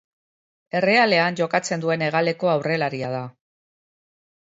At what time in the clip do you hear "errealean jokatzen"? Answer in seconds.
0.79-1.85